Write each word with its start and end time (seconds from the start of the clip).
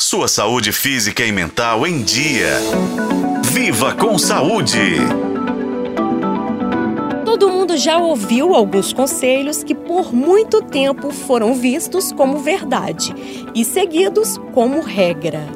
Sua 0.00 0.26
saúde 0.26 0.72
física 0.72 1.24
e 1.24 1.30
mental 1.30 1.86
em 1.86 2.02
dia. 2.02 2.58
Viva 3.44 3.94
com 3.94 4.18
saúde! 4.18 4.98
Todo 7.24 7.48
mundo 7.48 7.76
já 7.76 7.96
ouviu 7.98 8.54
alguns 8.54 8.92
conselhos 8.92 9.62
que 9.62 9.74
por 9.74 10.12
muito 10.12 10.60
tempo 10.62 11.10
foram 11.10 11.54
vistos 11.54 12.12
como 12.12 12.38
verdade 12.38 13.14
e 13.54 13.64
seguidos 13.64 14.36
como 14.52 14.80
regra. 14.80 15.46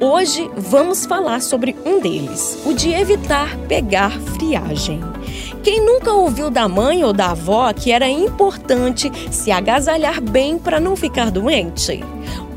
Hoje 0.00 0.48
vamos 0.56 1.04
falar 1.04 1.42
sobre 1.42 1.76
um 1.84 2.00
deles, 2.00 2.58
o 2.64 2.72
de 2.72 2.92
evitar 2.92 3.56
pegar 3.68 4.12
friagem. 4.36 5.00
Quem 5.62 5.84
nunca 5.84 6.12
ouviu 6.12 6.50
da 6.50 6.68
mãe 6.68 7.04
ou 7.04 7.12
da 7.12 7.32
avó 7.32 7.72
que 7.72 7.90
era 7.90 8.08
importante 8.08 9.10
se 9.30 9.50
agasalhar 9.50 10.20
bem 10.20 10.56
para 10.56 10.80
não 10.80 10.96
ficar 10.96 11.30
doente? 11.30 12.02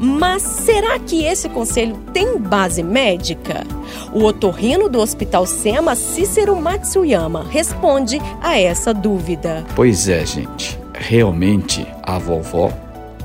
Mas 0.03 0.41
será 0.41 0.97
que 0.97 1.23
esse 1.23 1.47
conselho 1.47 1.95
tem 2.11 2.39
base 2.39 2.81
médica? 2.81 3.63
O 4.11 4.23
otorrino 4.23 4.89
do 4.89 4.99
Hospital 4.99 5.45
SEMA, 5.45 5.95
Cícero 5.95 6.59
Matsuyama, 6.59 7.45
responde 7.47 8.19
a 8.41 8.59
essa 8.59 8.95
dúvida. 8.95 9.63
Pois 9.75 10.09
é, 10.09 10.25
gente. 10.25 10.79
Realmente 10.91 11.85
a 12.01 12.17
vovó 12.17 12.73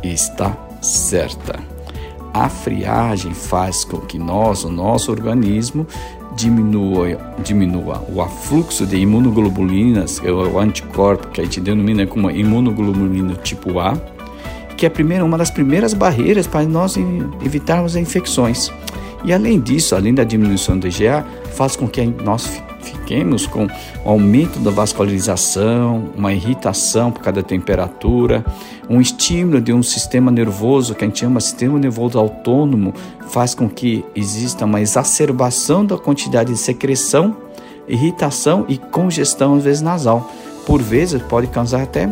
está 0.03 0.55
certa. 0.83 1.59
A 2.35 2.51
friagem 2.51 3.33
faz 3.33 3.83
com 3.83 3.99
que 4.01 4.19
nós, 4.19 4.63
o 4.63 4.71
nosso 4.71 5.11
organismo, 5.11 5.87
diminua, 6.37 7.19
diminua 7.43 8.05
o 8.15 8.21
afluxo 8.21 8.85
de 8.85 8.99
imunoglobulinas, 8.99 10.21
é 10.23 10.31
o 10.31 10.59
anticorpo 10.59 11.29
que 11.29 11.41
a 11.41 11.45
gente 11.45 11.59
denomina 11.59 12.07
como 12.07 12.31
imunoglobulina 12.31 13.35
tipo 13.37 13.79
A, 13.79 13.99
que 14.77 14.87
é 14.87 15.23
uma 15.23 15.39
das 15.39 15.51
primeiras 15.51 15.95
barreiras 15.95 16.47
para 16.47 16.65
nós 16.65 16.97
evitarmos 17.45 17.97
infecções. 17.97 18.71
E 19.25 19.33
além 19.33 19.59
disso, 19.59 19.95
além 19.97 20.15
da 20.15 20.23
diminuição 20.23 20.79
do 20.79 20.87
IgA, 20.87 21.25
faz 21.55 21.75
com 21.75 21.89
que 21.89 22.05
nós 22.05 22.63
fiquemos 22.81 23.47
com 23.47 23.67
o 24.05 24.09
aumento 24.09 24.59
da 24.61 24.71
vascularização, 24.71 26.11
uma 26.17 26.33
irritação 26.33 27.11
por 27.11 27.23
causa 27.23 27.41
da 27.41 27.43
temperatura, 27.43 28.45
um 28.89 29.01
estímulo 29.01 29.61
de 29.61 29.73
um 29.73 29.83
sistema 29.83 30.31
nervoso 30.31 30.95
que 30.95 31.05
a 31.05 31.09
gente 31.09 31.21
chama 31.21 31.41
sistema 31.41 31.79
nervoso 31.79 32.19
autônomo, 32.19 32.95
faz 33.29 33.55
com 33.55 33.69
que 33.69 34.05
exista 34.15 34.65
uma 34.65 34.81
exacerbação 34.81 35.85
da 35.85 35.97
quantidade 35.97 36.53
de 36.53 36.59
secreção, 36.59 37.37
irritação 37.89 38.65
e 38.69 38.79
congestão 38.79 39.55
às 39.57 39.65
vezes 39.65 39.83
nasal. 39.83 40.31
Por 40.65 40.83
vezes 40.83 41.21
pode 41.23 41.47
causar 41.49 41.83
até 41.83 42.07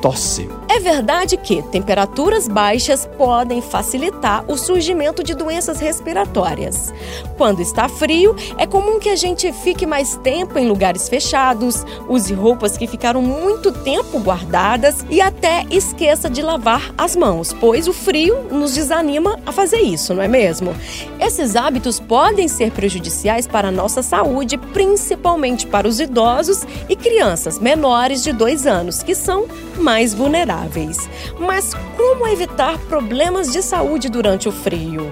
tosse. 0.00 0.48
É 0.68 0.80
verdade 0.80 1.36
que 1.36 1.62
temperaturas 1.62 2.48
baixas 2.48 3.06
podem 3.16 3.62
facilitar 3.62 4.44
o 4.50 4.58
surgimento 4.58 5.22
de 5.22 5.32
doenças 5.32 5.78
respiratórias. 5.78 6.92
Quando 7.38 7.62
está 7.62 7.88
frio, 7.88 8.34
é 8.58 8.66
comum 8.66 8.98
que 8.98 9.08
a 9.08 9.14
gente 9.14 9.52
fique 9.52 9.86
mais 9.86 10.16
tempo 10.16 10.58
em 10.58 10.66
lugares 10.66 11.08
fechados, 11.08 11.84
use 12.08 12.34
roupas 12.34 12.76
que 12.76 12.86
ficaram 12.86 13.22
muito 13.22 13.70
tempo 13.70 14.18
guardadas 14.18 15.06
e 15.08 15.20
até 15.20 15.64
esqueça 15.70 16.28
de 16.28 16.42
lavar 16.42 16.92
as 16.98 17.14
mãos, 17.14 17.52
pois 17.52 17.86
o 17.86 17.92
frio 17.92 18.48
nos 18.50 18.74
desanima 18.74 19.38
a 19.46 19.52
fazer 19.52 19.80
isso, 19.80 20.14
não 20.14 20.22
é 20.22 20.28
mesmo? 20.28 20.74
Esses 21.20 21.54
hábitos 21.54 22.00
podem 22.00 22.48
ser 22.48 22.72
prejudiciais 22.72 23.46
para 23.46 23.68
a 23.68 23.72
nossa 23.72 24.02
saúde, 24.02 24.58
principalmente 24.58 25.64
para 25.66 25.86
os 25.86 26.00
idosos 26.00 26.64
e 26.88 26.96
crianças 26.96 27.58
menores 27.60 28.22
de 28.22 28.32
dois 28.32 28.66
anos, 28.66 29.02
que 29.02 29.14
são 29.14 29.46
mais 29.78 30.12
vulneráveis 30.12 30.65
saudáveis. 30.66 31.08
Mas 31.38 31.72
como 31.96 32.26
evitar 32.26 32.78
problemas 32.88 33.52
de 33.52 33.62
saúde 33.62 34.08
durante 34.08 34.48
o 34.48 34.52
frio? 34.52 35.10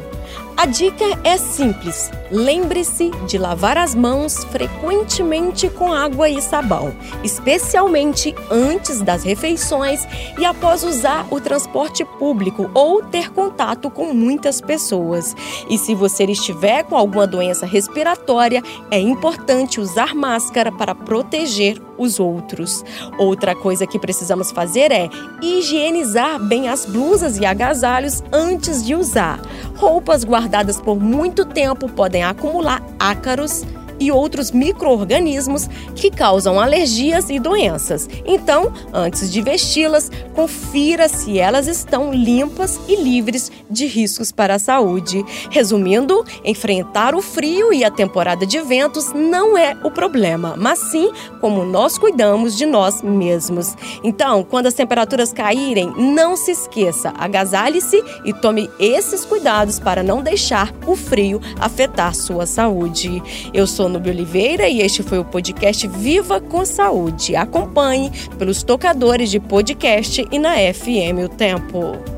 A 0.57 0.67
dica 0.67 1.05
é 1.25 1.37
simples. 1.37 2.11
Lembre-se 2.35 3.13
de 3.29 3.39
lavar 3.39 3.79
as 3.79 3.95
mãos 3.95 4.43
frequentemente 4.47 5.69
com 5.69 5.93
água 5.93 6.29
e 6.29 6.43
sabão, 6.43 6.93
especialmente 7.23 8.35
antes 8.51 9.01
das 9.01 9.23
refeições 9.23 10.05
e 10.37 10.45
após 10.45 10.83
usar 10.83 11.29
o 11.31 11.41
transporte 11.41 12.05
público 12.05 12.69
ou 12.75 13.05
ter 13.05 13.31
contato 13.31 13.89
com 13.89 14.13
muitas 14.13 14.61
pessoas. 14.61 15.33
E 15.71 15.79
se 15.79 15.95
você 15.95 16.25
estiver 16.25 16.83
com 16.83 16.97
alguma 16.97 17.25
doença 17.25 17.67
respiratória, 17.67 18.65
é 18.91 18.99
importante 18.99 19.81
usar 19.81 20.13
máscara 20.13 20.73
para 20.73 20.93
proteger 20.93 21.81
os 21.97 22.19
outros. 22.19 22.85
Outra 23.17 23.55
coisa 23.55 23.87
que 23.87 23.97
precisamos 23.97 24.51
fazer 24.51 24.91
é 24.91 25.09
higienizar 25.41 26.43
bem 26.43 26.69
as 26.69 26.85
blusas 26.85 27.39
e 27.39 27.47
agasalhos 27.47 28.25
antes 28.33 28.85
de 28.85 28.97
usar. 28.97 29.41
Roupas 29.77 30.25
guardadas 30.25 30.81
por 30.81 30.99
muito 30.99 31.45
tempo 31.45 31.89
podem 31.89 32.24
acumular 32.25 32.83
ácaros 32.99 33.65
e 33.99 34.11
outros 34.11 34.51
micro-organismos 34.51 35.69
que 35.95 36.11
causam 36.11 36.61
alergias 36.61 37.31
e 37.31 37.39
doenças. 37.39 38.09
Então, 38.25 38.73
antes 38.93 39.31
de 39.31 39.41
vesti-las, 39.41 40.11
confira 40.35 41.09
se 41.09 41.39
elas 41.39 41.67
estão 41.67 42.13
limpas 42.13 42.81
e 42.89 42.97
livres 42.97 43.51
de 43.71 43.87
riscos 43.87 44.33
para 44.33 44.55
a 44.55 44.59
saúde. 44.59 45.25
Resumindo, 45.51 46.25
enfrentar 46.45 47.15
o 47.15 47.23
frio 47.23 47.73
e 47.73 47.85
a 47.85 47.91
temporada 47.91 48.47
de 48.47 48.61
ventos 48.61 49.13
não 49.13 49.57
é 49.57 49.77
o 49.83 49.91
problema, 49.91 50.55
mas 50.57 50.79
sim 50.79 51.11
como 51.41 51.65
nós 51.65 51.99
cuidamos 51.99 52.57
de 52.57 52.67
nós 52.67 53.03
mesmos. 53.03 53.75
Então, 54.03 54.43
quando 54.45 54.67
as 54.67 54.75
temperaturas 54.75 55.33
caírem, 55.33 55.93
não 55.97 56.37
se 56.37 56.51
esqueça, 56.51 57.13
agasalhe-se 57.17 58.03
e 58.25 58.33
tome 58.33 58.71
esses 58.79 59.25
cuidados 59.25 59.79
para 59.79 60.03
não 60.03 60.23
deixar 60.23 60.73
o 60.87 60.97
frio 60.97 61.41
afetar 61.59 62.15
sua 62.15 62.47
saúde. 62.47 63.23
Eu 63.53 63.67
sou 63.85 63.89
Nubia 63.91 64.13
Oliveira 64.15 64.67
e 64.67 64.81
este 64.81 65.03
foi 65.03 65.19
o 65.19 65.25
podcast 65.25 65.87
Viva 65.87 66.41
com 66.41 66.65
Saúde. 66.65 67.37
Acompanhe 67.37 68.11
pelos 68.39 68.63
tocadores 68.63 69.31
de 69.31 69.39
podcast 69.39 70.27
e 70.33 70.39
na 70.39 70.55
FM 70.55 71.23
O 71.23 71.29
Tempo. 71.29 72.14